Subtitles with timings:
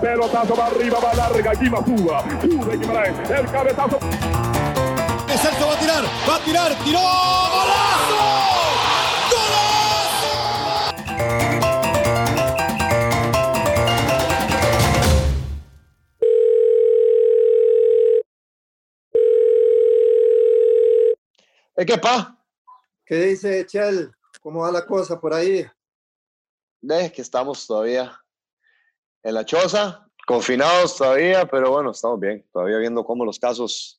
[0.00, 2.22] Pelotazo va arriba, va larga, aquí va Suba.
[2.40, 3.98] Sube Guimaraes, el cabezazo.
[5.40, 8.40] Celso va a tirar, va a tirar, tiró, golazo.
[21.86, 22.38] ¿Qué pa?
[23.06, 24.14] ¿Qué dice Echel?
[24.42, 25.66] ¿Cómo va la cosa por ahí?
[26.82, 28.19] Es que estamos todavía
[29.22, 32.46] en la choza, confinados todavía, pero bueno, estamos bien.
[32.52, 33.98] Todavía viendo cómo los casos,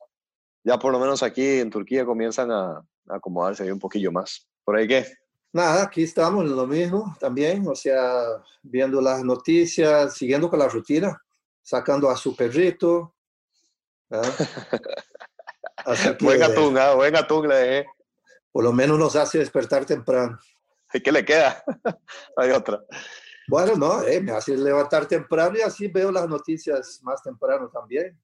[0.64, 4.48] ya por lo menos aquí en Turquía, comienzan a, a acomodarse un poquillo más.
[4.64, 5.06] ¿Por ahí qué?
[5.54, 8.24] Nada, aquí estamos en lo mismo también, o sea,
[8.62, 11.22] viendo las noticias, siguiendo con la rutina,
[11.62, 13.14] sacando a su perrito.
[15.76, 16.94] Así que, buen atún, ¿ah?
[16.94, 17.90] buen atún le dejé.
[18.52, 20.40] Por lo menos nos hace despertar temprano.
[20.94, 21.64] ¿Y qué le queda?
[22.38, 22.82] Hay otra.
[23.52, 28.18] Bueno, no, eh, me hace levantar temprano y así veo las noticias más temprano también.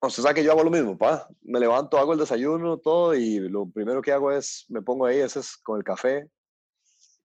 [0.00, 1.26] Usted sabe que yo hago lo mismo, pa.
[1.42, 5.18] Me levanto, hago el desayuno, todo, y lo primero que hago es, me pongo ahí,
[5.18, 6.30] ese es con el café.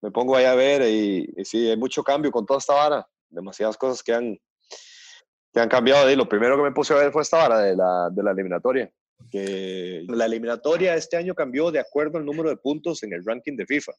[0.01, 3.07] Me pongo ahí a ver, y, y sí, hay mucho cambio con toda esta vara.
[3.29, 4.35] Demasiadas cosas que han,
[5.53, 6.09] que han cambiado.
[6.09, 8.31] Y lo primero que me puse a ver fue esta vara de la, de la
[8.31, 8.91] eliminatoria.
[9.29, 13.55] Que la eliminatoria este año cambió de acuerdo al número de puntos en el ranking
[13.55, 13.91] de FIFA.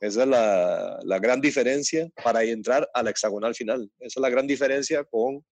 [0.00, 3.90] Esa es la, la gran diferencia para entrar a la hexagonal final.
[3.98, 5.44] Esa es la gran diferencia con,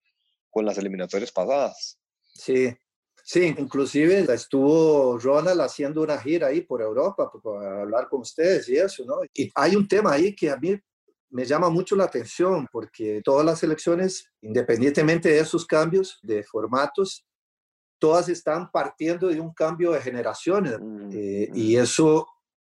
[0.51, 1.99] con las eliminatorias pasadas.
[2.35, 2.75] Sí,
[3.25, 8.77] sí, inclusive estuvo Ronald haciendo una gira ahí por Europa para hablar con ustedes y
[8.77, 9.17] eso, ¿no?
[9.33, 10.79] Y hay un tema ahí que a mí
[11.31, 17.27] me llama mucho la atención porque todas las elecciones, independientemente de esos cambios de formatos,
[17.99, 20.79] todas están partiendo de un cambio de generaciones.
[20.81, 22.27] Mm, Eh, y eso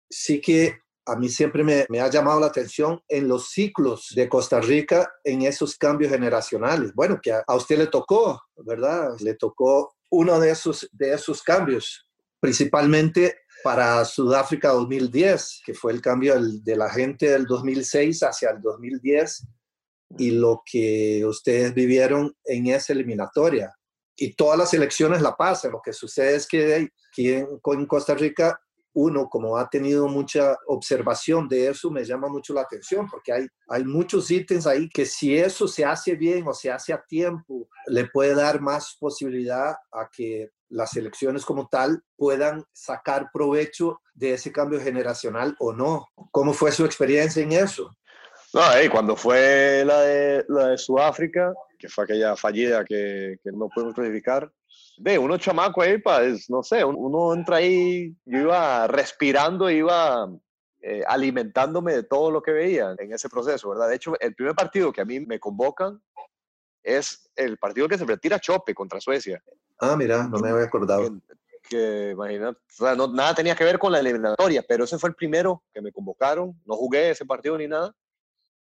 [0.09, 4.60] sí que a mí siempre me, ha llamado la atención en los ciclos de Costa
[4.60, 6.94] Rica en esos cambios generacionales.
[6.94, 9.16] Bueno, que a, usted le tocó, ¿verdad?
[9.20, 12.06] Le tocó uno de esos, de esos cambios,
[12.42, 18.62] principalmente para Sudáfrica 2010, que fue el cambio de la gente del 2006 hacia el
[18.62, 19.48] 2010
[20.17, 23.73] y lo que ustedes vivieron en esa eliminatoria.
[24.16, 25.72] Y todas las elecciones la pasan.
[25.72, 28.60] Lo que sucede es que aquí en Costa Rica
[29.00, 33.48] uno, como ha tenido mucha observación de eso, me llama mucho la atención, porque hay,
[33.68, 37.70] hay muchos ítems ahí que si eso se hace bien o se hace a tiempo,
[37.86, 44.34] le puede dar más posibilidad a que las elecciones como tal puedan sacar provecho de
[44.34, 46.08] ese cambio generacional o no.
[46.32, 47.96] ¿Cómo fue su experiencia en eso?
[48.52, 53.70] No, cuando fue la de, la de Sudáfrica, que fue aquella fallida que, que no
[53.70, 54.52] pudimos clasificar,
[54.98, 60.28] ve, uno chamaco ahí, pues, no sé, uno entra ahí, yo iba respirando, iba
[60.82, 63.90] eh, alimentándome de todo lo que veía en ese proceso, ¿verdad?
[63.90, 66.02] De hecho, el primer partido que a mí me convocan
[66.84, 69.44] es el partido que se retira Chope contra Suecia.
[69.80, 71.04] Ah, mira, no me había acordado.
[71.04, 74.98] Que, que imagínate, o sea, no, nada tenía que ver con la eliminatoria, pero ese
[74.98, 77.94] fue el primero que me convocaron, no jugué ese partido ni nada,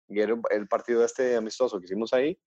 [0.08, 2.38] y era el partido este amistoso que hicimos ahí,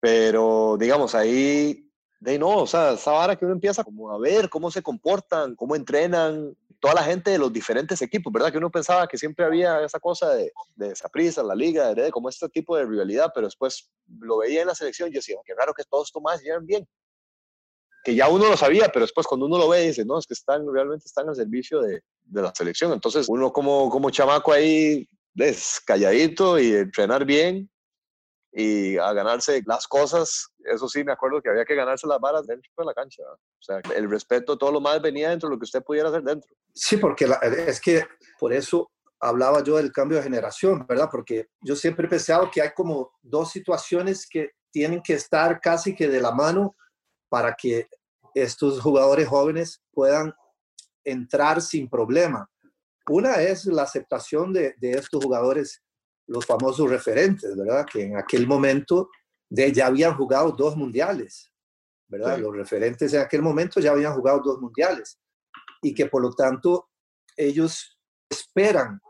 [0.00, 1.89] pero digamos, ahí
[2.20, 5.56] de no, o sea, esa vara que uno empieza como a ver cómo se comportan,
[5.56, 8.50] cómo entrenan, toda la gente de los diferentes equipos, ¿verdad?
[8.50, 12.10] Que uno pensaba que siempre había esa cosa de, de esa prisa, la liga, de,
[12.10, 15.54] como este tipo de rivalidad, pero después lo veía en la selección y decía, qué
[15.54, 16.88] raro que todos estos más llegan bien.
[18.02, 20.32] Que ya uno lo sabía, pero después cuando uno lo ve dice, no, es que
[20.32, 22.92] están, realmente están al servicio de, de la selección.
[22.92, 25.06] Entonces uno como, como chamaco ahí,
[25.36, 27.70] es calladito y entrenar bien
[28.52, 32.46] y a ganarse las cosas, eso sí, me acuerdo que había que ganarse las varas
[32.46, 33.22] dentro de la cancha.
[33.22, 36.22] O sea, el respeto, todo lo más venía dentro de lo que usted pudiera hacer
[36.22, 36.50] dentro.
[36.74, 38.04] Sí, porque la, es que
[38.38, 38.90] por eso
[39.20, 41.08] hablaba yo del cambio de generación, ¿verdad?
[41.10, 45.94] Porque yo siempre he pensado que hay como dos situaciones que tienen que estar casi
[45.94, 46.74] que de la mano
[47.28, 47.88] para que
[48.34, 50.32] estos jugadores jóvenes puedan
[51.04, 52.48] entrar sin problema.
[53.08, 55.82] Una es la aceptación de, de estos jugadores
[56.30, 57.84] los famosos referentes, ¿verdad?
[57.92, 59.10] Que en aquel momento
[59.48, 61.52] de, ya habían jugado dos mundiales,
[62.08, 62.36] ¿verdad?
[62.36, 62.42] Sí.
[62.42, 65.18] Los referentes en aquel momento ya habían jugado dos mundiales
[65.82, 66.88] y que por lo tanto
[67.36, 67.98] ellos
[68.28, 69.00] esperan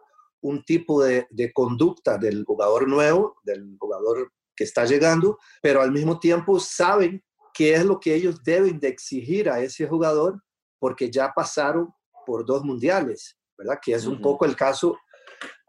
[0.40, 5.93] un tipo de, de conducta del jugador nuevo, del jugador que está llegando, pero al
[5.93, 7.22] mismo tiempo saben
[7.52, 10.43] qué es lo que ellos deben de exigir a ese jugador
[10.78, 11.93] porque ya pasaron
[12.25, 13.78] por dos mundiales, ¿verdad?
[13.82, 14.22] Que es un uh -huh.
[14.22, 14.96] poco el caso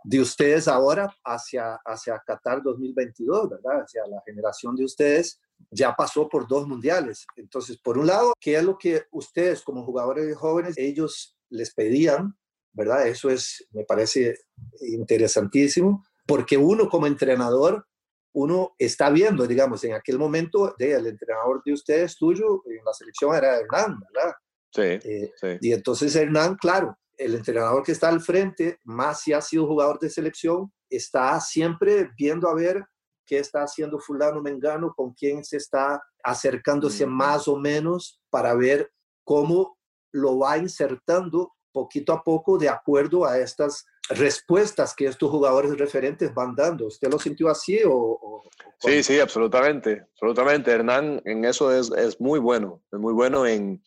[0.04, 3.84] de ustedes ahora hacia, hacia Qatar 2022, ¿verdad?
[3.84, 5.40] Hacia la generación de ustedes
[5.70, 7.26] ya pasó por dos mundiales.
[7.36, 12.36] Entonces, por un lado, ¿qué es lo que ustedes como jugadores jóvenes, ellos les pedían,
[12.74, 13.08] ¿verdad?
[13.08, 14.38] Eso es, me parece
[14.82, 17.86] interesantísimo, porque uno como entrenador
[18.34, 22.94] uno está viendo, digamos, en aquel momento, de, el entrenador de ustedes, tuyo, en la
[22.94, 24.34] selección era Hernán, ¿verdad?
[24.74, 25.48] Sí, Eh, sí.
[25.60, 30.00] Y entonces Hernán, claro, el entrenador que está al frente, más si ha sido jugador
[30.00, 32.84] de selección, está siempre viendo a ver
[33.26, 37.14] qué está haciendo fulano mengano, con quién se está acercándose Ujú.
[37.14, 38.92] más o menos para ver
[39.24, 39.78] cómo
[40.12, 46.34] lo va insertando poquito a poco de acuerdo a estas respuestas que estos jugadores referentes
[46.34, 46.88] van dando.
[46.88, 47.94] ¿Usted lo sintió así o...?
[47.94, 48.44] o-?
[48.80, 50.72] Sí, sí, absolutamente, absolutamente.
[50.72, 53.82] Hernán en eso es, es muy bueno, es muy bueno en,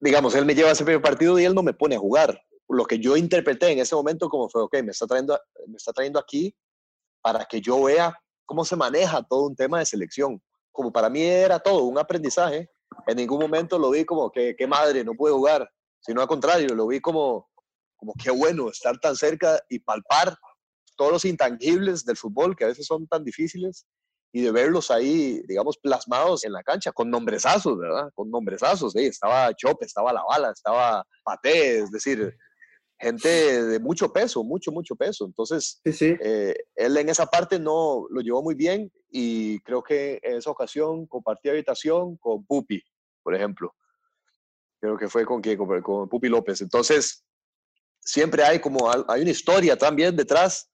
[0.00, 2.40] digamos, él me lleva a ese primer partido y él no me pone a jugar.
[2.68, 5.92] Lo que yo interpreté en ese momento como fue, ok, me está trayendo, me está
[5.92, 6.54] trayendo aquí
[7.22, 10.42] para que yo vea cómo se maneja todo un tema de selección.
[10.72, 12.70] Como para mí era todo un aprendizaje,
[13.06, 15.70] en ningún momento lo vi como que qué madre, no pude jugar,
[16.00, 17.48] sino al contrario, lo vi como,
[17.96, 20.36] como qué bueno estar tan cerca y palpar
[20.96, 23.86] todos los intangibles del fútbol que a veces son tan difíciles
[24.34, 28.10] y de verlos ahí, digamos, plasmados en la cancha, con nombresazos, ¿verdad?
[28.16, 29.06] Con nombresazos, ¿sí?
[29.06, 32.36] estaba Chope, estaba La Bala, estaba Paté, es decir,
[32.98, 33.28] gente
[33.64, 35.24] de mucho peso, mucho, mucho peso.
[35.24, 36.16] Entonces, Sí, sí.
[36.20, 40.50] eh, él en esa parte no lo llevó muy bien y creo que en esa
[40.50, 42.82] ocasión compartí habitación con Pupi,
[43.22, 43.72] por ejemplo.
[44.80, 46.60] Creo que fue con, quién, con, con Pupi López.
[46.60, 47.24] Entonces,
[48.00, 50.68] siempre hay como, hay una historia también detrás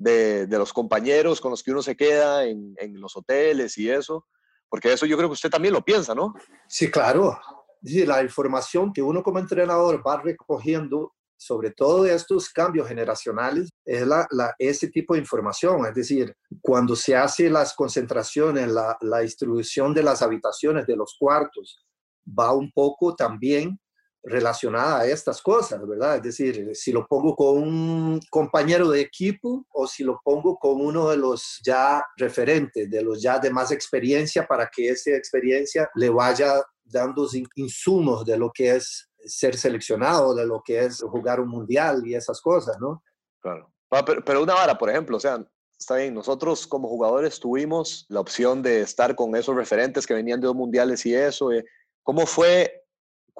[0.00, 4.26] de, los compañeros con los que uno se queda en, los hoteles y eso,
[4.68, 6.34] porque eso yo creo que usted también lo piensa, ¿no?
[6.66, 7.38] Sí, claro.
[7.82, 14.06] Sí, la información que uno como entrenador va recogiendo, sobre todo estos cambios generacionales, es
[14.06, 14.26] la-
[14.58, 15.86] ese tipo de información.
[15.86, 21.16] Es decir, cuando se hace las concentraciones, la, la distribución de las habitaciones, de los
[21.18, 21.84] cuartos,
[22.26, 23.78] va un poco también
[24.22, 26.16] relacionada a estas cosas, ¿verdad?
[26.16, 30.80] Es decir, si lo pongo con un compañero de equipo o si lo pongo con
[30.80, 35.88] uno de los ya referentes, de los ya de más experiencia, para que esa experiencia
[35.94, 41.00] le vaya dando in- insumos de lo que es ser seleccionado, de lo que es
[41.00, 43.02] jugar un mundial y esas cosas, ¿no?
[43.40, 43.72] Claro.
[43.90, 45.44] Ah, Pero, una vara, por ejemplo, o sea,
[45.78, 50.40] está bien, nosotros como jugadores tuvimos la opción de estar con esos referentes que venían
[50.40, 51.52] de dos mundiales y eso.
[51.52, 51.64] eh,
[52.02, 52.79] ¿Cómo fue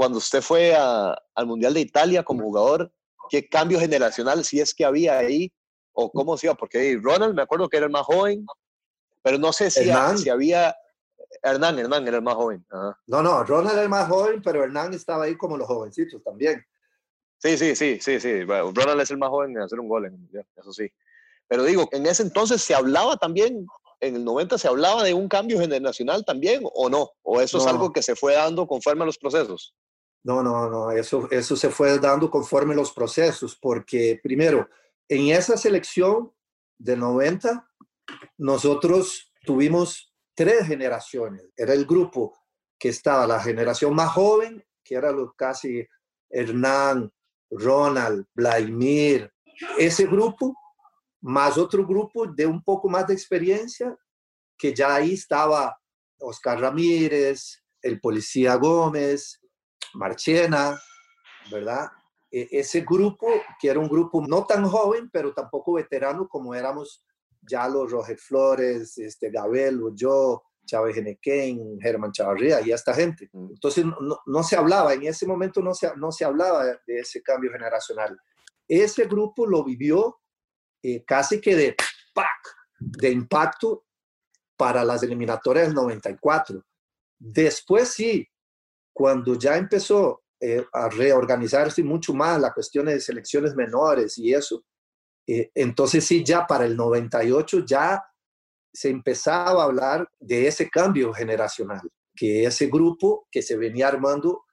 [0.00, 2.90] cuando usted fue a- al Mundial de Italia como jugador?
[3.28, 5.52] ¿Qué cambio generacional, si es que había ahí?
[5.92, 6.54] ¿O cómo se iba?
[6.54, 8.46] Porque Ronald, me acuerdo que era el más joven,
[9.20, 10.16] pero no sé si, Hernán.
[10.16, 10.74] si había...
[11.42, 12.64] Hernán, Hernán era el más joven.
[12.70, 12.98] ajá.
[13.08, 16.64] No, no, Ronald era el más joven, pero Hernán estaba ahí como los jovencitos también.
[17.36, 18.44] Sí, sí, sí, sí, sí.
[18.44, 20.90] Bueno, Ronald es el más joven en hacer un gol en el Mundial, eso sí.
[21.46, 23.66] Pero digo, en ese entonces se hablaba también,
[24.00, 27.64] en el 90 se hablaba de un cambio generacional también, o no, o eso es
[27.64, 27.70] No.
[27.70, 29.74] algo que se fue dando conforme a los procesos.
[30.22, 34.68] No, no, no, eso, eso se fue dando conforme los procesos, porque primero,
[35.08, 36.32] en esa selección
[36.78, 37.66] de 90,
[38.38, 41.48] nosotros tuvimos tres generaciones.
[41.56, 42.38] Era el grupo
[42.78, 45.86] que estaba la generación más joven, que era lo casi
[46.28, 47.12] Hernán,
[47.50, 49.32] Ronald, Vladimir,
[49.78, 50.54] ese grupo,
[51.22, 53.96] más otro grupo de un poco más de experiencia,
[54.56, 55.78] que ya ahí estaba
[56.18, 59.39] Oscar Ramírez, el policía Gómez,
[59.94, 60.80] Marchena,
[61.50, 61.88] ¿verdad?
[62.30, 63.26] E- ese grupo,
[63.60, 67.04] que era un grupo no tan joven, pero tampoco veterano como éramos
[67.42, 73.28] ya los Roger Flores, este, Gabelo, yo, Chávez Genequén, Germán Chavarría y esta gente.
[73.32, 73.50] Mm.
[73.50, 76.78] Entonces no, no- no se hablaba, en ese momento no se, no se hablaba de,
[76.86, 78.18] de ese cambio generacional.
[78.68, 80.20] Ese grupo lo vivió
[80.82, 81.76] eh, casi que de,
[82.14, 82.28] ¡pac!
[82.78, 83.84] de impacto
[84.56, 86.62] para las eliminatorias del 94.
[87.18, 88.26] Después sí,
[88.92, 94.64] cuando ya empezó eh, a reorganizarse mucho más la cuestión de selecciones menores y eso,
[95.26, 98.02] eh, entonces sí, ya para el 98 ya
[98.72, 101.82] se empezaba a hablar de ese cambio generacional,
[102.14, 104.44] que ese grupo que se venía armando,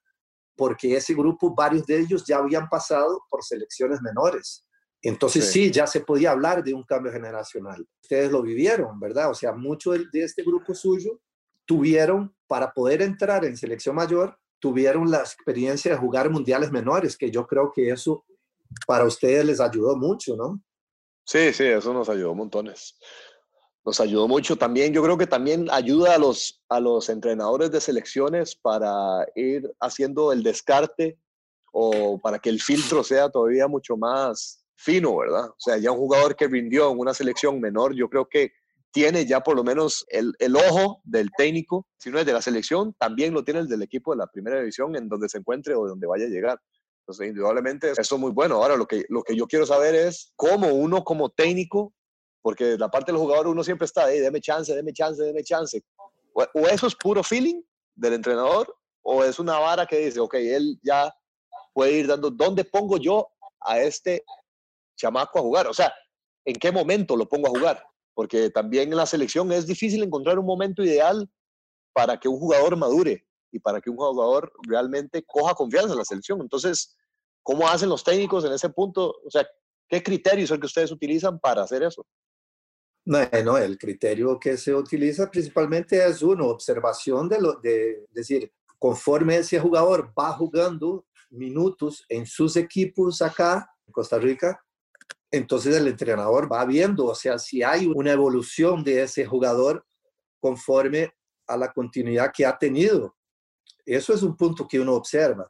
[0.56, 4.66] porque ese grupo, varios de ellos ya habían pasado por selecciones menores.
[5.02, 5.66] Entonces Sí.
[5.66, 7.88] sí, ya se podía hablar de un cambio generacional.
[8.02, 9.30] Ustedes lo vivieron, ¿verdad?
[9.30, 11.22] O sea, mucho de de este grupo suyo
[11.68, 17.30] tuvieron, para poder entrar en selección mayor, tuvieron la experiencia de jugar mundiales menores, que
[17.30, 18.26] yo creo que eso
[18.88, 20.60] para ustedes les ayudó mucho, ¿no?
[21.26, 22.98] Sí, sí, eso nos ayudó montones.
[23.86, 24.94] Nos ayudó mucho también.
[24.94, 30.32] Yo creo que también ayuda a los, a los entrenadores de selecciones para ir haciendo
[30.32, 31.20] el descarte
[31.72, 35.50] o para que el filtro sea todavía mucho más fino, ¿verdad?
[35.50, 38.54] O sea, ya un jugador que rindió en una selección menor, yo creo que
[38.92, 42.42] tiene ya por lo menos el, el ojo del técnico, si no es de la
[42.42, 45.76] selección, también lo tiene el del equipo de la primera división en donde se encuentre
[45.76, 46.60] o donde vaya a llegar.
[47.02, 48.56] Entonces, indudablemente, eso es muy bueno.
[48.56, 51.94] Ahora, lo que, lo que yo quiero saber es cómo uno como técnico
[52.48, 55.84] porque la parte del jugador uno siempre está ahí, deme chance, deme chance, deme chance.
[56.32, 57.62] O, o eso es puro feeling
[57.94, 61.14] del entrenador, o es una vara que dice, ok, él ya
[61.74, 63.28] puede ir dando, ¿dónde pongo yo
[63.60, 64.24] a este
[64.96, 65.68] chamaco a jugar?
[65.68, 65.94] O sea,
[66.46, 67.84] ¿en qué momento lo pongo a jugar?
[68.18, 71.30] Porque también en la selección es difícil encontrar un momento ideal
[71.94, 76.04] para que un jugador madure y para que un jugador realmente coja confianza en la
[76.04, 76.42] selección.
[76.42, 76.98] Entonces,
[77.44, 79.18] ¿cómo hacen los técnicos en ese punto?
[79.24, 79.48] O sea,
[79.88, 82.08] ¿qué criterios son que ustedes utilizan para hacer eso?
[83.06, 88.52] No, no, el criterio que se utiliza principalmente es uno, observación de lo de decir,
[88.80, 94.60] conforme ese jugador va jugando minutos en sus equipos acá en Costa Rica,
[95.32, 99.86] entonces el entrenador va viendo, o sea, si hay una evolución de ese jugador
[100.40, 101.14] conforme
[101.48, 103.16] a la continuidad que ha tenido.
[103.86, 105.50] Eso es un punto que uno observa.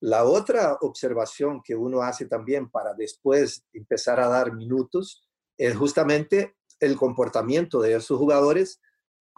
[0.00, 6.56] La otra observación que uno hace también para después empezar a dar minutos es justamente
[6.78, 8.80] el comportamiento de esos jugadores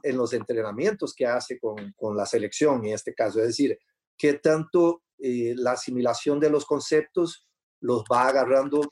[0.02, 3.40] en los entrenamientos que hace con, la selección, en este caso.
[3.40, 3.78] Es decir,
[4.18, 7.46] qué tanto eh, la asimilación de los conceptos
[7.80, 8.82] los va agarrando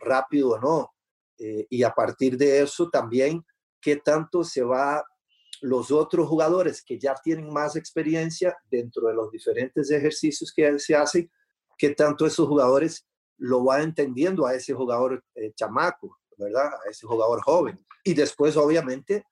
[0.00, 0.92] rápido o no.
[1.38, 3.44] Eh, y a partir de eso también,
[3.80, 5.04] qué tanto se va
[5.60, 10.94] los otros jugadores que ya tienen más experiencia dentro de los diferentes ejercicios que se
[10.94, 11.30] hacen,
[11.76, 13.06] qué tanto esos jugadores
[13.38, 16.66] lo va entendiendo a ese jugador eh, chamaco, ¿verdad?
[16.66, 17.78] A ese jugador joven.
[18.04, 19.24] Y después, obviamente,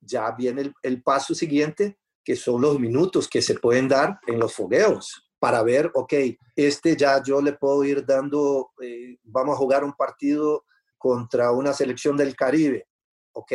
[0.00, 4.54] ya viene el, paso siguiente, que son los minutos que se pueden dar en los
[4.54, 6.12] fogueos para ver, ok,
[6.56, 10.64] este ya yo le puedo ir dando, eh, vamos a jugar un partido
[10.96, 12.86] contra una selección del Caribe,
[13.32, 13.52] ok,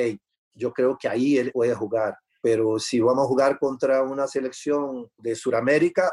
[0.53, 5.09] yo creo que ahí él puede jugar, pero si vamos a jugar contra una selección
[5.17, 6.11] de Sudamérica,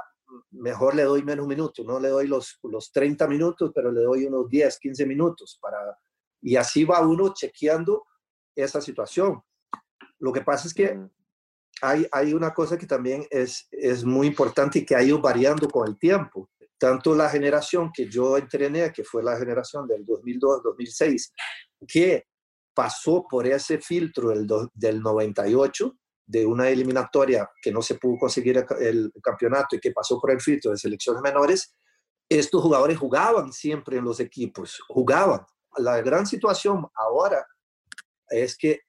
[0.50, 4.24] mejor le doy menos minutos, no le doy los, los 30 minutos, pero le doy
[4.26, 5.98] unos 10, 15 minutos para...
[6.42, 8.06] Y así va uno chequeando
[8.54, 9.42] esa situación.
[10.18, 10.98] Lo que pasa es que
[11.82, 15.88] hay, una cosa que también es, es muy importante y que ha ido variando con
[15.88, 16.50] el tiempo.
[16.78, 21.32] Tanto la generación que yo entrené, que fue la generación del 2002-2006,
[21.86, 22.26] que
[22.74, 25.96] pasó por ese filtro del, del 98,
[26.26, 30.40] de una eliminatoria que no se pudo conseguir el campeonato y que pasó por el
[30.40, 31.74] filtro de selecciones menores,
[32.28, 35.44] estos jugadores jugaban siempre en los equipos, jugaban.
[35.78, 37.44] La gran situación ahora
[38.28, 38.82] es que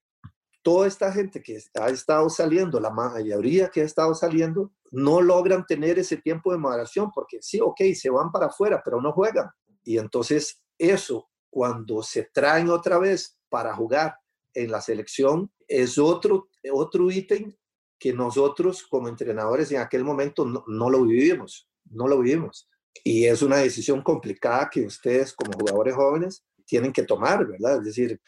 [0.61, 5.65] toda esta gente que ha estado saliendo, la mayoría que ha estado saliendo, no logran
[5.65, 9.49] tener ese tiempo de moderación porque sí, ok, se van para afuera, pero no juegan.
[9.83, 14.15] Y entonces eso, cuando se traen otra vez para jugar
[14.53, 17.55] en la selección, es otro, otro ítem
[17.97, 22.67] que nosotros como entrenadores en aquel momento no, no lo vivimos, no lo vivimos.
[23.03, 27.77] Y es una decisión complicada que ustedes como jugadores jóvenes tienen que tomar, ¿verdad?
[27.77, 28.21] Es decir,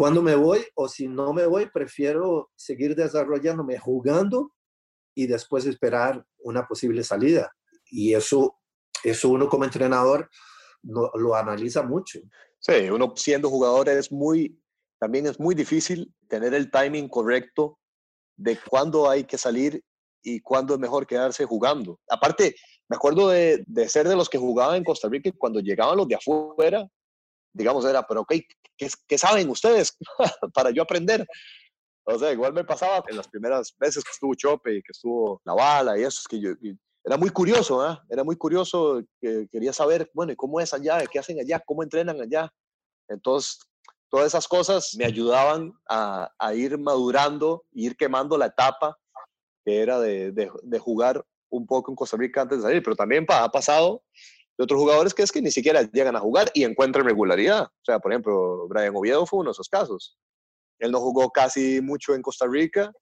[0.00, 4.50] cuando me voy o si no me voy, prefiero seguir desarrollándome jugando
[5.14, 7.54] y después esperar una posible salida.
[7.90, 8.56] Y eso,
[9.04, 10.30] eso uno como entrenador
[10.82, 12.18] no, lo analiza mucho.
[12.58, 14.58] Sí, uno siendo jugador es muy,
[14.98, 17.78] también es muy difícil tener el timing correcto
[18.38, 19.84] de cuándo hay que salir
[20.22, 22.00] y cuándo es mejor quedarse jugando.
[22.08, 22.54] Aparte,
[22.88, 25.98] me acuerdo de, de ser de los que jugaban en Costa Rica y cuando llegaban
[25.98, 26.88] los de afuera,
[27.52, 29.96] digamos, era, pero ¿qué, qué, saben ustedes
[30.54, 31.26] para yo aprender?
[32.04, 35.40] O sea, igual me pasaba en las primeras veces que estuvo Chope y que estuvo
[35.44, 36.50] Navala y eso, es que yo,
[37.04, 37.98] era muy curioso, ¿eh?
[38.08, 41.04] era muy curioso, que quería saber, bueno, ¿y cómo es allá?
[41.06, 41.60] ¿Qué hacen allá?
[41.64, 42.52] ¿Cómo entrenan allá?
[43.08, 43.58] Entonces,
[44.10, 48.98] todas esas cosas me ayudaban a, a ir madurando, ir quemando la etapa
[49.64, 52.96] que era de, de, de, jugar un poco en Costa Rica antes de salir, pero
[52.96, 54.02] también ha pasado
[54.60, 57.62] de otros jugadores que es que ni siquiera llegan a jugar y encuentran regularidad.
[57.62, 60.18] O sea, por ejemplo, Brian Oviedo fue uno de esos casos.
[60.78, 62.92] Él no jugó casi mucho en Costa Rica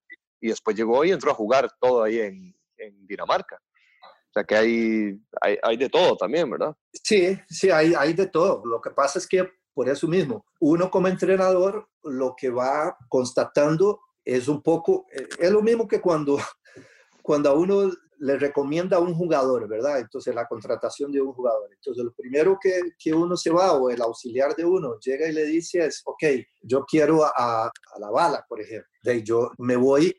[0.41, 3.57] y después llegó y entró a jugar todo ahí en, en Dinamarca.
[3.57, 6.77] O sea que hay, hay, hay, de todo también, ¿verdad?
[6.93, 8.63] Sí, sí, hay, hay de todo.
[8.65, 13.99] Lo que pasa es que por eso mismo, uno como entrenador lo que va constatando
[14.25, 16.39] es un poco, eh, es lo mismo que cuando,
[17.23, 20.01] cuando a uno le recomienda a un jugador, ¿verdad?
[20.01, 21.69] Entonces, la contratación de un jugador.
[21.73, 25.33] Entonces, lo primero que, que uno se va o el auxiliar de uno llega y
[25.33, 26.25] le dice es, ok,
[26.63, 28.91] yo quiero a, a la bala, por ejemplo.
[29.03, 30.15] De yo me voy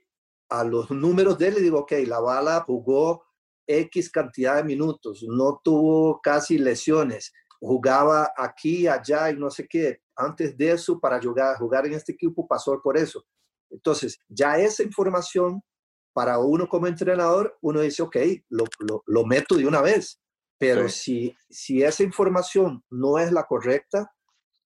[0.49, 3.23] a los números de él y digo, ok, la bala jugó
[3.67, 10.01] X cantidad de minutos, no tuvo casi lesiones, jugaba aquí, allá y no sé qué.
[10.15, 13.23] Antes de eso, para jugar, jugar en este equipo, pasó por eso.
[13.69, 15.61] Entonces, ya esa información
[16.13, 18.17] para uno como entrenador, uno dice, ok,
[18.49, 20.19] lo, lo, lo meto de una vez.
[20.57, 24.11] Pero si, si esa información no es la correcta,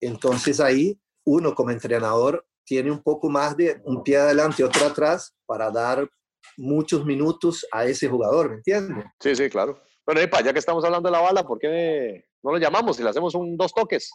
[0.02, 5.36] entonces ahí uno como entrenador tiene un poco más de un pie adelante, otro atrás,
[5.46, 6.10] para dar
[6.58, 9.06] muchos minutos a ese jugador, ¿me entiendes?
[9.20, 9.82] Sí, sí, claro.
[10.06, 13.04] Bueno, Epa, ya que estamos hablando de la bala, ¿por qué no lo llamamos y
[13.04, 14.12] le hacemos un dos toques?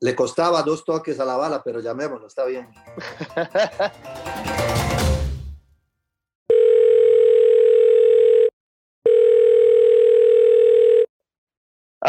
[0.00, 2.68] Le costaba dos toques a la bala, pero llamémoslo, está bien.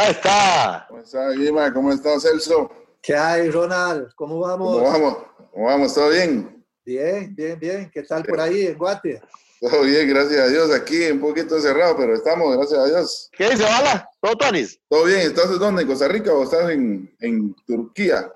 [0.02, 0.86] Ahí está.
[0.90, 1.72] ¿Cómo está, Guima?
[1.72, 2.72] ¿Cómo está, Celso?
[3.04, 4.12] ¿Qué hay, Ronald?
[4.16, 4.78] ¿Cómo vamos?
[4.80, 5.18] ¿Cómo vamos?
[5.52, 5.94] ¿Cómo vamos?
[5.94, 6.66] ¿Todo bien?
[6.84, 7.92] Bien, bien, bien.
[7.94, 9.22] ¿Qué tal por ahí en Guate?
[9.60, 10.72] Todo bien, gracias a Dios.
[10.74, 13.30] Aquí un poquito cerrado, pero estamos, gracias a Dios.
[13.38, 14.10] ¿Qué dice, Bala?
[14.20, 14.80] ¿Todo Tonis?
[14.90, 15.20] Todo bien.
[15.20, 15.84] ¿Estás dónde?
[15.84, 18.34] ¿En Costa Rica o estás en, en Turquía?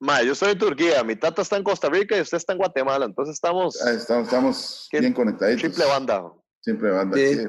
[0.00, 2.58] Ma, yo soy en Turquía, mi tata está en Costa Rica y usted está en
[2.58, 5.60] Guatemala, entonces estamos Ah, estamos estamos bien conectaditos.
[5.62, 6.32] triple banda.
[6.60, 7.16] Siempre banda.
[7.18, 7.46] Sí.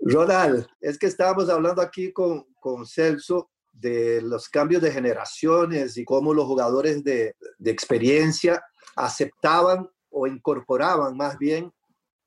[0.00, 6.04] Ronald, es que estábamos hablando aquí con, con Celso de los cambios de generaciones y
[6.04, 8.64] cómo los jugadores de, de experiencia
[8.94, 11.72] aceptaban o incorporaban más bien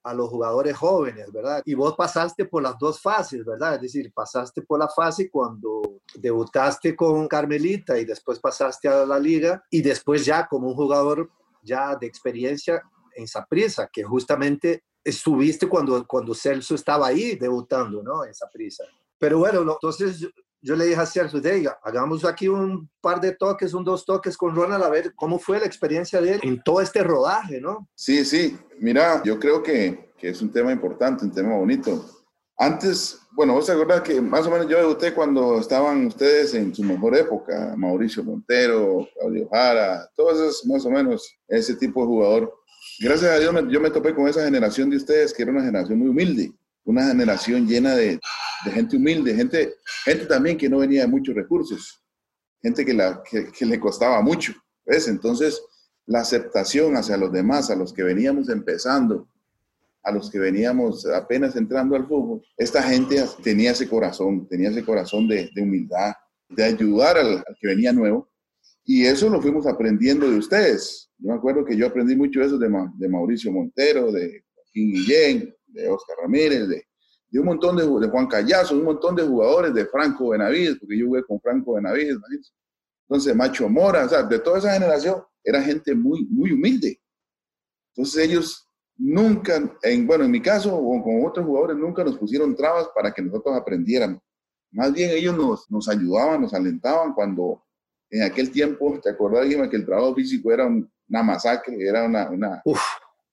[0.03, 1.61] a los jugadores jóvenes, ¿verdad?
[1.65, 3.75] Y vos pasaste por las dos fases, ¿verdad?
[3.75, 9.19] Es decir, pasaste por la fase cuando debutaste con Carmelita y después pasaste a la
[9.19, 11.29] liga y después ya como un jugador
[11.61, 12.81] ya de experiencia
[13.15, 18.25] en Saprissa, que justamente estuviste cuando, cuando Celso estaba ahí debutando, ¿no?
[18.25, 18.83] En Saprissa.
[19.17, 20.25] Pero bueno, entonces
[20.61, 24.37] yo, le dije a Celso, "Diga, hagamos aquí un par de toques, un dos toques
[24.37, 27.87] con Ronald, a ver cómo fue la experiencia de él en todo este rodaje, ¿no?
[27.95, 28.57] Sí, sí.
[28.79, 32.05] Mira, yo creo que, que es un tema importante, un tema bonito.
[32.61, 36.75] Antes, bueno, vos te acordás que más o menos yo debuté cuando estaban ustedes en
[36.75, 42.07] su mejor época, Mauricio Montero, Claudio Jara, todos esos más o menos, ese tipo de
[42.07, 42.58] jugador.
[43.01, 45.99] Gracias a Dios yo me topé con esa generación de ustedes, que era una generación
[45.99, 46.51] muy humilde,
[46.83, 48.19] una generación llena de,
[48.65, 52.03] gente humilde, gente, gente también que no venía de muchos recursos,
[52.61, 54.53] gente que, la, que, le costaba mucho.
[54.85, 55.07] ¿ves?
[55.07, 55.61] Entonces,
[56.07, 59.29] la aceptación hacia los demás, a los que veníamos empezando,
[60.03, 64.83] a los que veníamos apenas entrando al fútbol, esta gente tenía ese corazón, tenía ese
[64.83, 66.13] corazón de, humildad,
[66.49, 68.28] de ayudar al que venía nuevo.
[68.85, 71.09] Y eso lo fuimos aprendiendo de ustedes.
[71.17, 74.93] Yo me acuerdo que yo aprendí mucho eso de, Ma- de Mauricio Montero, de Joaquín
[74.93, 76.85] Guillén, de Oscar Ramírez, de,
[77.39, 81.23] un montón de, Juan Callazo, un montón de jugadores de Franco Benavides, porque yo jugué
[81.23, 82.51] con Franco Benavides, imagínense.
[83.07, 86.99] entonces Macho Mora, o sea, de toda esa generación, era gente muy, muy humilde.
[87.93, 92.55] Entonces ellos nunca, en, bueno, en mi caso o con otros jugadores, nunca nos pusieron
[92.55, 94.21] trabas para que nosotros aprendiéramos.
[94.71, 97.63] Más bien ellos nos, nos ayudaban, nos alentaban cuando
[98.11, 102.05] en aquel tiempo, ¿te acordás, Guima, que el trabajo físico era un- una masacre, era
[102.05, 102.29] una...
[102.29, 102.79] una Uf,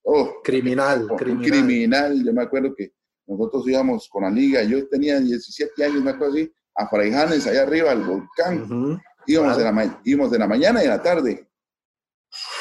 [0.03, 1.51] oh, criminal, criminal.
[1.51, 2.25] criminal.
[2.25, 2.93] Yo me acuerdo que
[3.27, 7.63] nosotros íbamos con la liga, yo tenía 17 años, una cosa así, a Fraijanes, allá
[7.63, 8.63] arriba, al volcán.
[8.63, 8.99] Ujú.
[9.27, 9.77] Íbamos, Claro.
[9.77, 11.49] de la, íbamos de la mañana y de la tarde.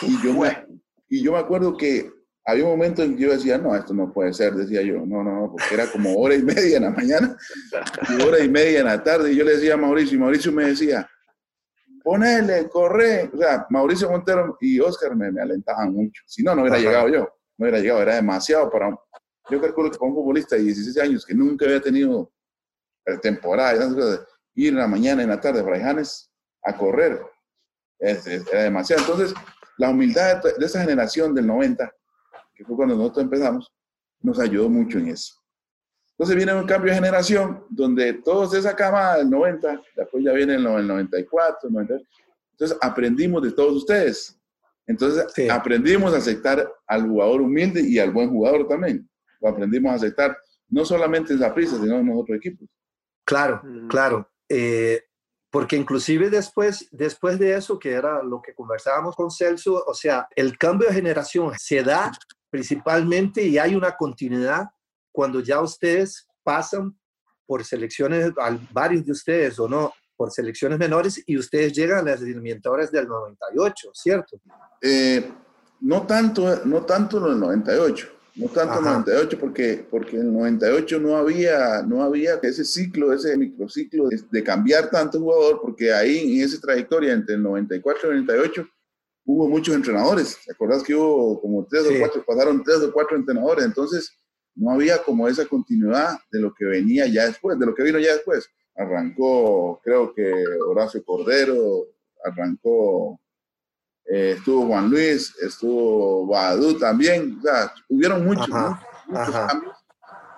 [0.01, 0.65] Y yo, me,
[1.09, 2.09] y yo me acuerdo que
[2.45, 5.23] había un momento en que yo decía, no, esto no puede ser, decía yo, no,
[5.23, 7.37] no, no, porque era como hora y media en la mañana
[8.17, 9.31] y hora y media en la tarde.
[9.31, 11.07] Y yo le decía a Mauricio, y Mauricio me decía,
[12.05, 13.29] ponele, corre.
[13.33, 16.21] O sea, Mauricio Montero y Oscar me, me alentaban mucho.
[16.27, 16.85] Si no, no hubiera Ajá.
[16.85, 17.19] llegado yo,
[17.57, 18.97] no hubiera llegado, era demasiado para un-
[19.49, 22.31] Yo calculo que para un futbolista de 16 años que nunca había tenido
[23.21, 24.21] temporada y esas cosas,
[24.55, 26.31] ir en la mañana y en la tarde a Fraijanes
[26.63, 27.21] a correr,
[27.99, 29.01] es- es- era demasiado.
[29.03, 29.33] Entonces,
[29.77, 31.91] la humildad de, de esa generación del 90,
[32.55, 33.71] que fue cuando nosotros empezamos,
[34.21, 35.35] nos ayudó mucho en eso.
[36.17, 40.31] Entonces viene un cambio de generación donde todos de esa cama del 90, después ya
[40.31, 42.05] viene el no- el 94, el 98.
[42.51, 44.39] Entonces aprendimos de todos ustedes.
[44.87, 45.49] Entonces Sí.
[45.49, 49.09] aprendimos a aceptar al jugador humilde y al buen jugador también.
[49.41, 50.37] Lo aprendimos a aceptar
[50.69, 52.67] no solamente en Zaprisa, sino en los otros equipos.
[53.25, 53.87] Claro, Mm.
[53.89, 54.29] claro.
[54.47, 55.01] Eh,
[55.51, 60.27] porque inclusive después, después de eso, que era lo que conversábamos con Celso, o sea,
[60.35, 62.11] el cambio de generación se da
[62.49, 64.65] principalmente y hay una continuidad
[65.15, 66.93] cuando ya ustedes pasan
[67.47, 68.31] por selecciones,
[68.71, 73.07] varios de ustedes o no, por selecciones menores y ustedes llegan a las eliminatorias del
[73.07, 74.39] 98, ¿cierto?
[74.81, 75.31] Eh,
[75.81, 78.99] no tanto, no tanto en el 98, no tanto en el Ajá.
[78.99, 84.21] 98 porque, porque en el 98 no había, no había ese ciclo, ese microciclo de,
[84.29, 88.67] de cambiar tanto jugador, porque ahí en esa trayectoria entre el 94 y el 98
[89.25, 90.37] hubo muchos entrenadores.
[90.45, 91.95] ¿Te acordás que hubo como tres Sí.
[91.95, 93.65] o cuatro, pasaron tres o cuatro entrenadores?
[93.65, 94.11] Entonces
[94.55, 97.99] no había como esa continuidad de lo que venía ya después, de lo que vino
[97.99, 98.49] ya después.
[98.75, 100.31] Arrancó, creo que
[100.67, 101.87] Horacio Cordero,
[102.23, 103.19] arrancó
[104.05, 109.47] eh, estuvo Juan Luis, estuvo Badú también, o sea, hubieron muchos, Ajá, muchos, muchos ajá.
[109.47, 109.75] cambios.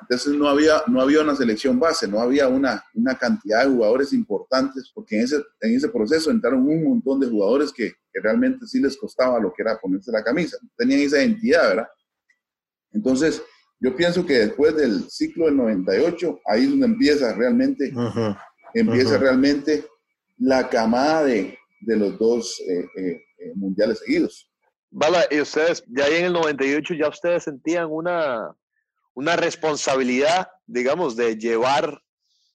[0.02, 4.14] Entonces no había, no había una selección base, no había una, una cantidad de jugadores
[4.14, 8.66] importantes, porque en ese, en ese proceso entraron un montón de jugadores que, que realmente
[8.68, 10.58] sí les costaba lo que era ponerse la camisa.
[10.78, 11.88] Tenían esa identidad, ¿verdad?
[12.94, 13.42] Entonces,
[13.80, 17.94] yo pienso que después del ciclo del 98, ahí es donde empieza realmente,
[18.74, 19.86] empieza realmente
[20.38, 24.50] la camada de, de los dos eh, eh, eh, mundiales seguidos.
[24.90, 28.56] Vale, y ustedes, ya ahí en el 98 ya ustedes sentían una,
[29.14, 32.02] una responsabilidad, digamos, de llevar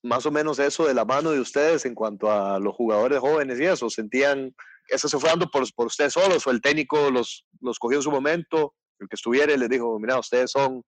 [0.01, 3.59] más o menos eso de la mano de ustedes en cuanto a los jugadores jóvenes
[3.59, 4.53] y eso, sentían,
[4.89, 8.03] eso se fue dando por, por ustedes solos o el técnico los, los cogió en
[8.03, 10.83] su momento, el que estuviera y les dijo, mira, ustedes son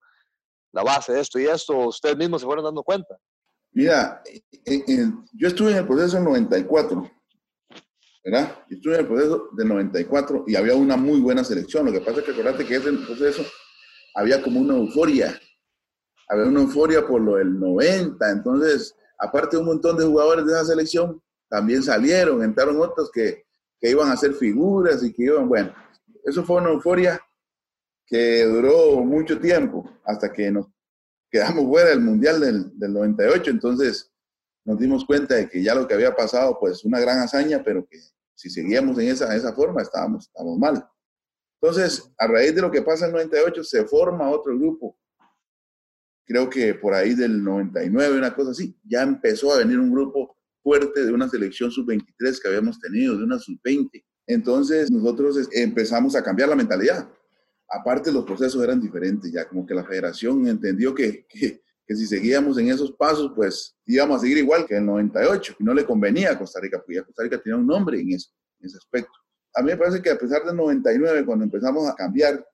[0.75, 3.17] la base de esto y esto, ustedes mismos se fueron dando cuenta.
[3.71, 4.21] Mira,
[5.33, 7.11] yo estuve en el proceso del 94,
[8.25, 8.57] ¿verdad?
[8.69, 11.85] Yo estuve en el proceso del 94 y había una muy buena selección.
[11.85, 13.43] Lo que pasa es que acuérdate que ese proceso
[14.15, 15.39] había como una euforia,
[16.27, 20.53] había una euforia por lo del 90, entonces, aparte de un montón de jugadores de
[20.53, 23.45] esa selección, también salieron, entraron otros que,
[23.79, 25.73] que iban a hacer figuras y que iban, bueno,
[26.25, 27.21] eso fue una euforia
[28.07, 30.67] que duró mucho tiempo hasta que nos
[31.29, 33.51] quedamos fuera del Mundial del, del, 98.
[33.51, 34.11] Entonces
[34.63, 37.85] nos dimos cuenta de que ya lo que había pasado, pues una gran hazaña, pero
[37.87, 37.99] que
[38.35, 40.87] si seguíamos en esa, esa forma estábamos, estábamos mal.
[41.61, 44.97] Entonces, a raíz de lo que pasa en el 98, se forma otro grupo.
[46.25, 50.37] Creo que por ahí del 99, una cosa así, ya empezó a venir un grupo
[50.61, 54.03] fuerte de una selección sub-23 que habíamos tenido, de una sub-20.
[54.27, 57.07] Entonces, nosotros empezamos a cambiar la mentalidad
[57.69, 62.57] aparte los procesos eran diferentes, ya como que la federación entendió que, que, si seguíamos
[62.57, 65.85] en esos pasos, pues íbamos a seguir igual que en el 98, y no le
[65.85, 68.77] convenía a Costa Rica, porque ya Costa Rica tenía un nombre en, eso, en ese
[68.77, 69.13] aspecto.
[69.53, 72.45] A mí me parece que a pesar del 99, cuando empezamos a cambiar,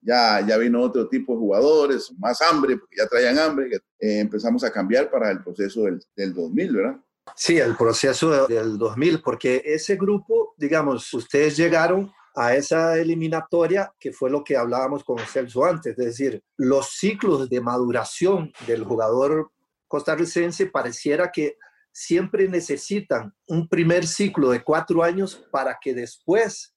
[0.00, 4.64] ya, ya vino otro tipo de jugadores, más hambre, porque ya traían hambre, eh, empezamos
[4.64, 7.00] a cambiar para el proceso del, del 2000, ¿verdad?
[7.36, 12.10] Sí, el proceso del 2000, porque ese grupo, digamos, ustedes llegaron
[12.40, 17.50] a esa eliminatoria, que fue lo que hablábamos con Celso antes, es decir, los ciclos
[17.50, 19.50] de maduración del jugador
[19.86, 21.58] costarricense pareciera que
[21.92, 26.74] siempre necesitan un primer ciclo de cuatro años para que después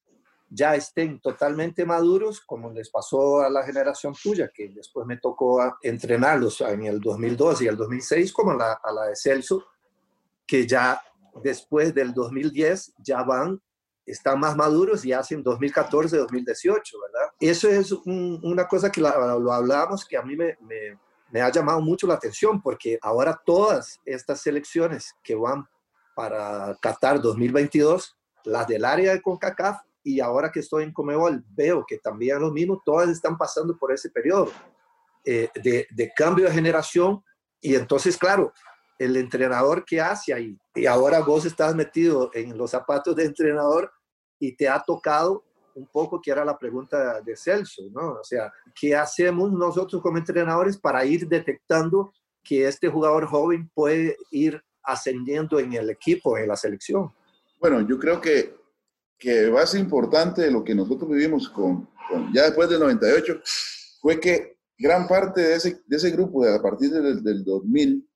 [0.50, 5.78] ya estén totalmente maduros, como les pasó a la generación tuya, que después me tocó
[5.82, 9.64] entrenarlos en el 2002 y el 2006, como la, a la de Celso,
[10.46, 11.02] que ya
[11.42, 13.62] después del 2010 ya van
[14.06, 17.30] están más maduros y hacen 2014, 2018, ¿verdad?
[17.40, 22.16] Eso es una cosa que lo hablábamos que a mí me, ha llamado mucho la
[22.16, 25.66] atención porque ahora todas estas selecciones que van
[26.16, 31.86] para Qatar 2022, las del área de CONCACAF y ahora que estoy en Comebol veo
[31.88, 34.52] que también lo mismo, todas están pasando por ese periodo
[35.26, 37.24] eh, de cambio de generación
[37.62, 38.52] y entonces, claro,
[39.04, 40.58] el entrenador que hace ahí.
[40.76, 43.92] Y ahora vos estás metido en los zapatos de entrenador
[44.40, 45.44] y te ha tocado
[45.76, 48.14] un poco que era la pregunta de Celso, ¿no?
[48.14, 52.14] O sea, ¿qué hacemos nosotros como entrenadores para ir detectando
[52.44, 57.12] que este jugador joven puede ir ascendiendo en el equipo, en la selección?
[57.60, 58.56] Bueno, yo creo que,
[59.18, 61.90] que base importante de lo que nosotros vivimos con,
[62.34, 63.42] ya después del 98
[64.02, 68.08] fue que gran parte de ese, de ese grupo, a partir del, del 2000,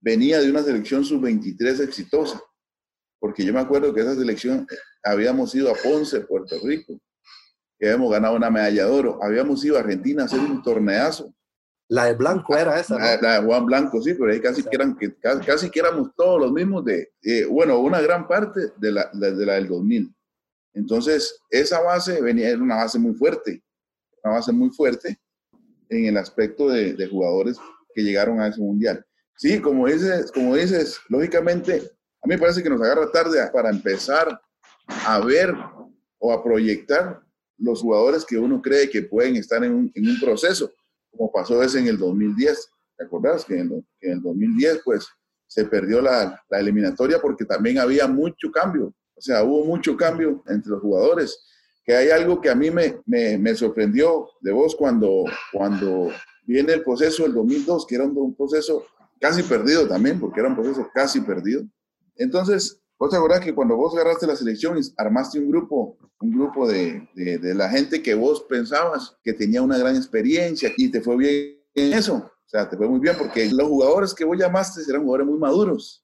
[0.00, 2.40] venía de una selección sub-23 exitosa,
[3.18, 7.00] porque yo me acuerdo que esa selección eh, habíamos ido a Ponce, Puerto Rico,
[7.78, 11.32] que habíamos ganado una medalla de oro, habíamos ido a Argentina a hacer un torneazo.
[11.90, 12.98] La de Blanco era esa.
[12.98, 16.10] La, la, de Juan Blanco, sí, pero ahí casi, que, eran, casi, casi que éramos
[16.14, 17.10] todos los mismos de,
[17.48, 20.14] bueno, una gran parte de la, de la del 2000.
[20.74, 23.62] Entonces, esa base venía, era una base muy fuerte,
[24.22, 25.18] una base muy fuerte
[25.88, 27.56] en el aspecto de, de jugadores
[27.94, 29.04] que llegaron a ese mundial.
[29.38, 31.74] Sí, como dices, como dices, lógicamente,
[32.22, 34.40] a mí me parece que nos agarra tarde para empezar
[35.06, 35.54] a ver
[36.18, 37.22] o a proyectar
[37.56, 40.72] los jugadores que uno cree que pueden estar en un, en un proceso,
[41.12, 42.68] como pasó ese en el 2010.
[42.96, 43.44] ¿Te acordás?
[43.44, 45.06] Que en, que en el 2010, pues,
[45.46, 48.92] se perdió la, la, eliminatoria porque también había mucho cambio.
[49.14, 51.44] O sea, hubo mucho cambio entre los jugadores.
[51.84, 56.10] Que hay algo que a mí me, me, me sorprendió de vos cuando, cuando
[56.44, 58.84] viene el proceso del 2002, que era un, un proceso
[59.20, 61.64] casi perdido también, porque era un proceso casi perdido.
[62.16, 66.32] Entonces, vos te acordás que cuando vos agarraste la selección y armaste un grupo, un
[66.32, 70.90] grupo de, de, de, la gente que vos pensabas que tenía una gran experiencia y
[70.90, 72.14] te fue bien en eso.
[72.16, 75.38] O sea, te fue muy bien porque los jugadores que vos llamaste eran jugadores muy
[75.38, 76.02] maduros,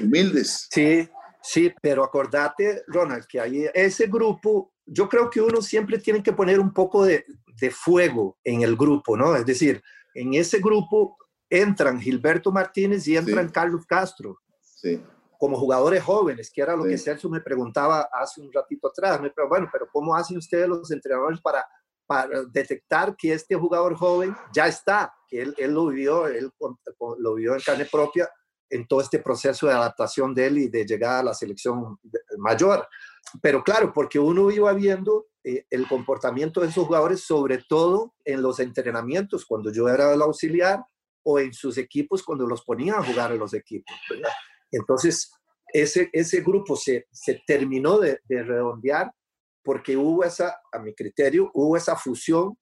[0.00, 0.66] humildes.
[0.70, 1.08] Sí,
[1.42, 6.32] sí, pero acordate, Ronald, que ahí ese grupo, yo creo que uno siempre tiene que
[6.32, 7.24] poner un poco de,
[7.60, 9.36] de fuego en el grupo, ¿no?
[9.36, 9.80] Es decir,
[10.14, 11.16] en ese grupo
[11.60, 14.38] entran Gilberto Martínez y entran Carlos Castro.
[14.60, 15.02] Sí.
[15.38, 19.20] Como jugadores jóvenes, que era lo que Celso me preguntaba hace un ratito atrás.
[19.20, 21.66] Me preguntaba, bueno, pero ¿cómo hacen ustedes los entrenadores para,
[22.06, 25.12] para detectar que este jugador joven ya está?
[25.28, 26.50] Que él, él lo vivió, él
[27.18, 28.28] lo vivió en carne propia
[28.70, 31.98] en todo este proceso de adaptación de él y de llegar a la selección
[32.38, 32.86] mayor.
[33.40, 38.42] Pero claro, porque uno iba viendo eh, el comportamiento de esos jugadores, sobre todo en
[38.42, 40.84] los entrenamientos, cuando yo era el auxiliar,
[41.24, 43.94] o en sus equipos cuando los ponían a jugar en los equipos.
[44.70, 45.32] Entonces,
[45.72, 49.12] ese, ese grupo se, se terminó de, de, redondear
[49.62, 52.56] porque hubo esa, a mi criterio, hubo esa fusión,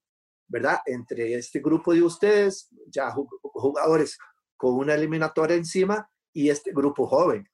[0.48, 0.78] ¿verdad?
[0.86, 4.16] Entre este grupo de ustedes, ya jugadores
[4.56, 7.46] con una eliminatoria encima, y este grupo joven,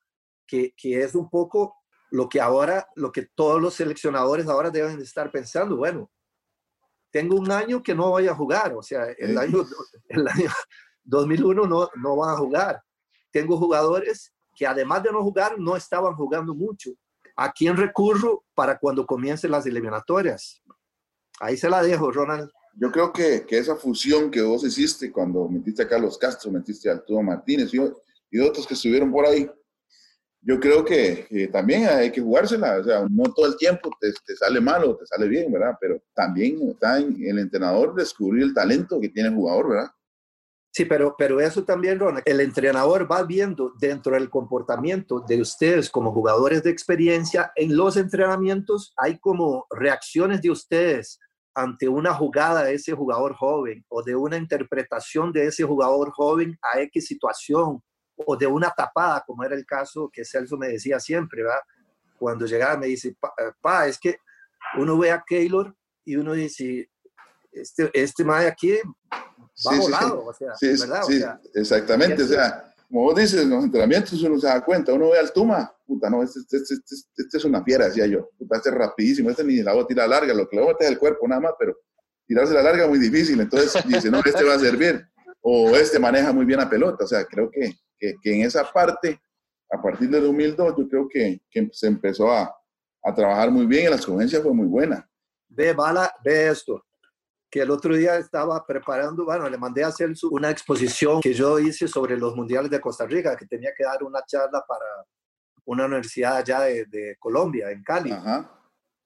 [0.47, 1.75] que, que es un poco
[2.11, 6.11] lo que ahora, lo que todos los seleccionadores ahora deben de estar pensando, bueno,
[7.11, 9.65] tengo un año que no voy a jugar, o sea, el año,
[10.09, 10.51] el año
[11.09, 12.83] 2001 no, no van a jugar.
[13.31, 16.91] Tengo jugadores que además de no jugar, no estaban jugando mucho.
[17.37, 20.61] ¿A quién recurro para cuando comiencen las eliminatorias?
[21.41, 22.51] Ahí se la dejo, Ronald.
[22.75, 26.89] Yo creo que, que esa fusión que vos hiciste cuando metiste a Carlos Castro, metiste
[26.89, 29.49] a Arturo Martínez y, otros que estuvieron por ahí,
[30.41, 34.37] yo creo que, también hay que jugársela, o sea, no todo el tiempo te, te,
[34.37, 35.77] sale mal o te sale bien, ¿verdad?
[35.81, 39.91] Pero también está en el entrenador descubrir el talento que tiene el jugador, ¿verdad?
[40.79, 45.91] Sí, pero, pero eso también, Ronald, el entrenador va viendo dentro del comportamiento de ustedes
[45.91, 51.19] como jugadores de experiencia, en los entrenamientos hay como reacciones de ustedes
[51.53, 56.57] ante una jugada de ese jugador joven o de una interpretación de ese jugador joven
[56.63, 57.83] a X situación
[58.15, 61.63] o de una tapada, como era el caso que Celso me decía siempre, ¿verdad?
[62.21, 63.17] Cuando llegaba me dice,
[63.61, 64.19] pa, es que
[64.79, 66.89] uno ve a Keylor y uno dice,
[67.61, 68.75] este, este de aquí
[69.67, 71.03] va volado, o sea, ¿verdad?
[71.07, 71.23] Sí,
[71.55, 75.19] exactamente, o sea, como vos dices, en los entrenamientos uno se da cuenta, uno ve
[75.19, 78.71] al Tuma, puta, no, este, este, este, este, es una fiera, decía yo, puta, este
[78.71, 80.87] es rapidísimo, este ni la voy a tirar larga, lo que le voy a meter
[80.87, 81.77] es el cuerpo nada más, pero
[82.27, 85.07] tirarse la larga es muy difícil, entonces dice, no, este va a servir,
[85.41, 88.71] o este maneja muy bien la pelota, o sea, creo que, que, que en esa
[88.73, 89.21] parte,
[89.71, 92.55] a partir del 2002, yo creo que, que se empezó a,
[93.03, 95.07] a trabajar muy bien y la escogencia fue muy buena.
[95.51, 96.83] Ve, Bala, ve esto
[97.51, 101.59] que el otro día estaba preparando, bueno, le mandé a hacer una exposición que yo
[101.59, 104.85] hice sobre los mundiales de Costa Rica, que tenía que dar una charla para
[105.65, 108.15] una universidad allá de, Colombia, en Cali.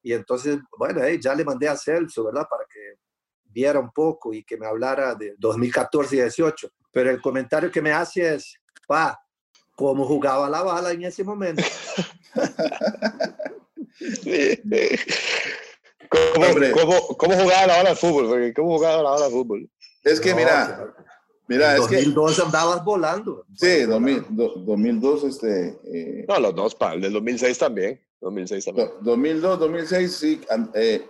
[0.03, 2.47] Y entonces, bueno, ya le mandé a Celso, ¿verdad?
[2.51, 2.97] Para que
[3.45, 6.69] viera un poco y que me hablara de 2014 y 18.
[6.91, 9.21] Pero el comentario que me hace es, pa,
[9.77, 11.63] ¿cómo jugaba la bala en ese momento?
[16.35, 18.53] ¿Cómo, cómo, jugaba la bala al fútbol?
[18.55, 19.70] ¿Cómo jugaba la bala al fútbol?
[20.05, 20.94] Es que, mira,
[21.48, 23.46] mira, es 2002 andabas volando.
[23.55, 25.79] Sí, 2000, 2002, este...
[25.85, 28.01] Eh, no, los dos, pa, el del 2006 también.
[28.20, 28.90] 2006 también.
[29.01, 30.40] 2002, 2006, sí,
[30.75, 31.07] eh,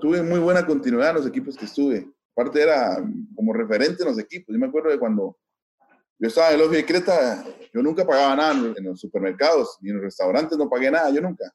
[0.00, 2.08] tuve muy buena continuidad en los equipos que estuve.
[2.32, 3.02] Aparte era
[3.34, 4.52] como referente en los equipos.
[4.52, 5.36] Yo me acuerdo de cuando
[6.18, 9.90] yo estaba en el Ojo de Creta, yo nunca pagaba nada en los supermercados, ni
[9.90, 11.52] en los restaurantes no pagué nada, yo nunca.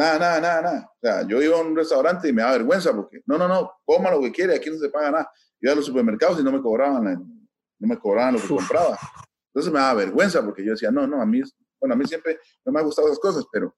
[0.00, 0.92] Nada, nada, nada, nada.
[0.94, 3.70] O sea, yo iba a un restaurante y me da vergüenza porque, no, no, no,
[3.84, 5.32] coma lo que quiere, aquí no se paga nada.
[5.60, 7.04] Iba a los supermercados y no me cobraban,
[7.78, 8.98] no me cobraban lo que compraba.
[9.48, 11.42] Entonces me daba vergüenza porque yo decía, no, no, a mí,
[11.78, 13.76] bueno, a mí siempre no me han gustado esas cosas, pero,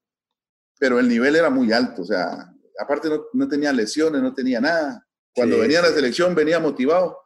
[0.79, 2.03] pero el nivel era muy alto.
[2.03, 5.05] O sea, aparte no, no tenía lesiones, no tenía nada.
[5.35, 7.17] Cuando venía a la selección venía motivado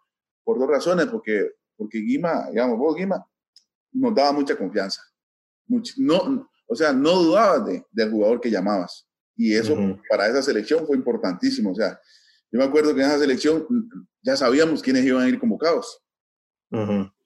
[0.44, 3.24] por dos razones, porque, porque Guima, digamos, vos Guima,
[3.92, 5.04] nos daba mucha confianza.
[5.98, 9.08] no, o sea, no dudabas de, del jugador que llamabas.
[9.36, 9.78] Y eso
[10.10, 11.72] para esa selección fue importantísimo.
[11.72, 12.00] O sea,
[12.52, 13.66] yo me acuerdo que en esa selección
[14.22, 16.04] ya sabíamos quiénes iban a ir convocados.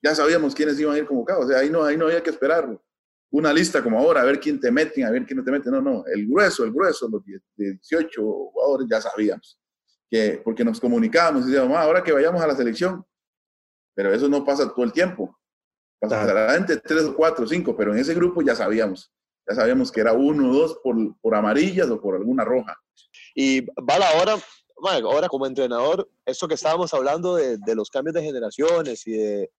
[0.04, 1.46] Ya sabíamos quiénes iban a ir convocados.
[1.46, 2.80] O sea, ahí no, ahí no había que esperar
[3.32, 5.72] una lista como ahora, a ver quién te meten, a ver quién no te mete.
[5.72, 7.24] No, no, el grueso, el grueso, los
[7.56, 9.58] 18 jugadores ya sabíamos.
[10.10, 13.04] Que, porque nos comunicábamos y decíamos, ah, ahora que vayamos a la selección.
[13.96, 15.38] Pero eso no pasa todo el tiempo.
[15.98, 19.14] Pasará entre 3 o 4 o 5, pero en ese grupo ya sabíamos
[19.48, 22.78] ya sabíamos que era uno o dos por, por amarillas o por alguna roja.
[23.36, 24.38] Y Bala, ahora,
[25.04, 29.52] ahora como entrenador, eso que estábamos hablando de, de los cambios de generaciones y de,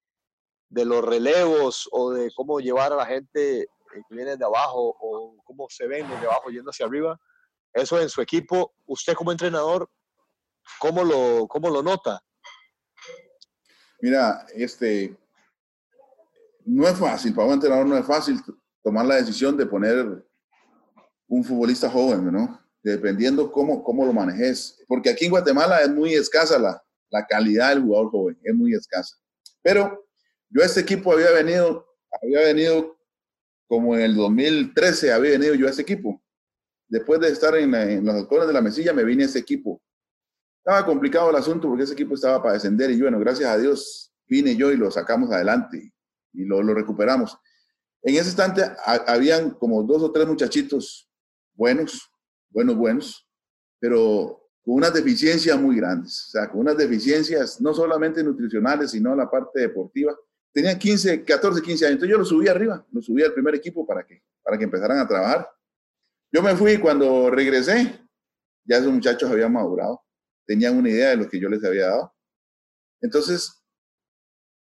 [0.68, 5.37] de, los relevos o de cómo llevar a la gente que viene de abajo o
[5.45, 7.18] cómo se ven de abajo yendo hacia arriba,
[7.73, 9.88] eso en su equipo, usted como entrenador,
[10.79, 12.23] ¿cómo lo, cómo lo nota?
[14.01, 15.16] Mira, este,
[16.64, 18.40] no es fácil, para un entrenador no es fácil
[18.83, 20.25] tomar la decisión de poner
[21.29, 22.61] un futbolista joven, ¿no?
[22.83, 24.83] Dependiendo cómo, cómo lo manejes.
[24.88, 28.75] Porque aquí en Guatemala es muy escasa la, la calidad del jugador joven es muy
[28.75, 29.16] escasa.
[29.62, 30.07] Pero
[30.49, 31.87] yo a este equipo había venido,
[32.21, 32.99] había venido
[33.68, 36.23] como en el 2013 había venido yo a ese equipo.
[36.88, 39.81] Después de estar en, en los halcones de la mesilla, me vine a ese equipo.
[40.59, 44.12] Estaba complicado el asunto porque ese equipo estaba para descender y bueno, gracias a Dios
[44.27, 45.92] vine yo y lo sacamos adelante
[46.33, 47.38] y lo, lo recuperamos.
[48.02, 48.62] En ese instante
[49.06, 51.08] habían como dos o tres muchachitos
[51.54, 52.10] buenos,
[52.50, 53.28] buenos, buenos,
[53.78, 59.14] pero con unas deficiencias muy grandes, o sea, con unas deficiencias no solamente nutricionales, sino
[59.14, 60.16] la parte deportiva.
[60.52, 63.86] Tenían 15, 14, 15 años, entonces yo los subí arriba, los subí al primer equipo
[63.86, 65.48] para que, para que empezaran a trabajar.
[66.30, 68.00] Yo me fui y cuando regresé,
[68.64, 70.02] ya esos muchachos habían madurado,
[70.46, 72.14] tenían una idea de lo que yo les había dado.
[73.00, 73.64] Entonces,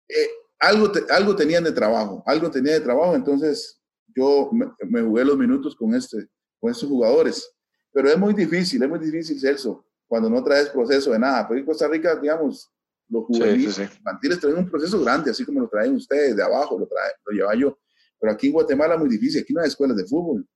[0.09, 0.29] eh,
[0.65, 3.81] algo, algo tenían de trabajo, algo tenía de trabajo, entonces
[4.15, 6.27] yo me, me jugué los minutos con, este,
[6.59, 7.51] con estos jugadores.
[7.91, 11.47] Pero es muy difícil, es muy difícil, Celso, cuando no traes proceso de nada.
[11.47, 12.71] Pero en Costa Rica, digamos,
[13.07, 13.97] los juveniles sí, sí, sí.
[13.97, 17.31] infantiles traen un proceso grande, así como lo traen ustedes de abajo, lo, trae, lo
[17.31, 17.79] lleva yo.
[18.19, 20.47] Pero aquí en Guatemala es muy difícil, aquí no hay escuelas de fútbol,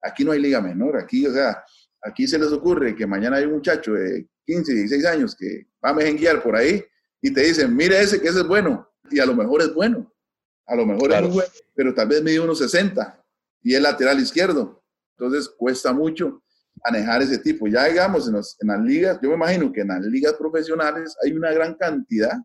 [0.00, 1.62] aquí no hay liga menor, aquí, o sea,
[2.02, 5.90] aquí se les ocurre que mañana hay un muchacho de 15, 16 años que va
[5.90, 6.82] a mejenguear por ahí
[7.20, 10.12] y te dicen, mire ese, que ese es bueno, y a lo mejor es bueno,
[10.66, 11.26] a lo mejor claro.
[11.26, 13.24] es muy bueno, pero tal vez mide unos 60
[13.62, 14.82] y es lateral izquierdo,
[15.16, 16.42] entonces cuesta mucho
[16.84, 17.66] manejar ese tipo.
[17.66, 21.16] Ya digamos, en, los, en, las ligas, yo me imagino que en las ligas profesionales
[21.24, 22.36] hay una gran cantidad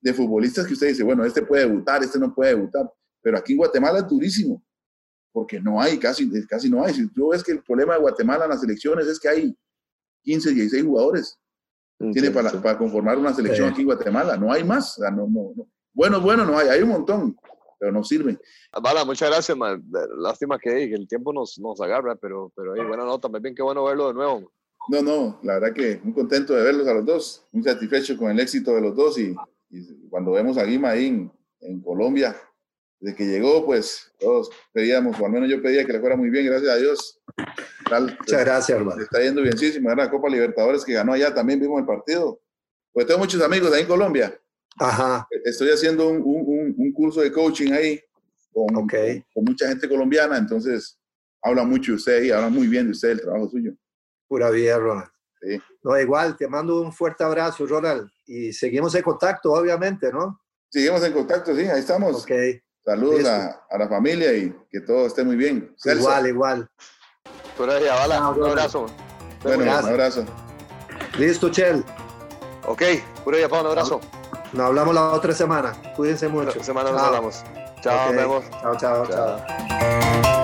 [0.00, 2.90] de futbolistas que usted dice, bueno, este puede debutar, este no puede debutar,
[3.22, 4.62] pero aquí en Guatemala es durísimo,
[5.32, 6.94] porque no hay, casi, casi no hay.
[6.94, 9.58] Si tú ves que el problema de Guatemala en las elecciones es que hay
[10.22, 11.38] 15, 16 jugadores.
[12.12, 13.72] Tiene para, para, conformar una selección sí.
[13.72, 14.98] aquí en Guatemala, no hay más.
[14.98, 15.66] No, no, no.
[15.92, 17.36] Bueno, bueno, no hay, hay un montón,
[17.78, 18.38] pero no sirven.
[18.80, 19.82] Vale, muchas gracias, man.
[20.18, 23.62] Lástima que, que, el tiempo nos, nos agarra, pero, pero hey, buena nota, bien qué
[23.62, 24.52] bueno verlo de nuevo.
[24.88, 28.30] No, no, la verdad que muy contento de verlos a los dos, muy satisfecho con
[28.30, 29.34] el éxito de los dos y,
[29.70, 32.34] y cuando vemos a Guima ahí en, en, Colombia,
[33.00, 36.30] desde que llegó, pues todos pedíamos, o al menos yo pedía que le fuera muy
[36.30, 37.20] bien, gracias a Dios.
[37.88, 39.02] Tal, Muchas gracias, hermano.
[39.02, 42.40] Está yendo bienísimo, era la Copa Libertadores que ganó allá, también vimos el partido.
[42.92, 44.40] Pues tengo muchos amigos ahí en Colombia.
[44.78, 45.26] Ajá.
[45.44, 48.00] Estoy haciendo un, un, un curso de coaching ahí
[48.52, 49.24] con, okay.
[49.32, 50.98] con, mucha gente colombiana, entonces
[51.42, 53.72] habla mucho de usted y habla muy bien de usted, el trabajo suyo.
[54.26, 55.10] Pura vida, Ronald.
[55.40, 55.60] Sí.
[55.84, 60.40] No, igual, te mando un fuerte abrazo, Ronald, y seguimos en contacto, obviamente, ¿no?
[60.68, 62.22] Seguimos en contacto, sí, ahí estamos.
[62.22, 62.32] Ok.
[62.84, 65.74] Saludos a, a, la familia y que todo esté muy bien.
[65.76, 66.02] Celso.
[66.02, 66.70] Igual, igual.
[67.58, 68.86] Vida, Bala, no, un abrazo.
[69.42, 70.24] Bueno, un abrazo.
[71.18, 71.84] Listo, Chel.
[72.66, 72.82] Ok,
[73.24, 74.00] pura vida, un abrazo.
[74.52, 75.72] Nos hablamos la otra semana.
[75.96, 76.56] Cuídense mucho.
[76.56, 77.44] La semana nos hablamos.
[77.82, 78.16] Chao, okay.
[78.16, 78.50] nos vemos.
[78.62, 79.06] chao, chao.
[79.06, 79.46] chao.
[79.46, 80.37] chao.